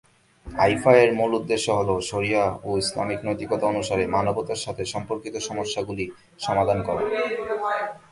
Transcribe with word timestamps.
আইফা-এর 0.47 1.11
মূল 1.13 1.31
উদ্দেশ্য 1.33 1.67
হল 1.71 1.89
শরিয়া 2.01 2.43
ও 2.63 2.69
ইসলামিক 2.77 3.19
নৈতিকতা 3.25 3.65
অনুসারে 3.67 4.03
মানবতার 4.07 4.63
সাথে 4.65 4.83
সম্পর্কিত 4.85 5.35
সমস্যাগুলির 5.39 6.09
সমাধান 6.39 6.79
করা। 6.87 7.01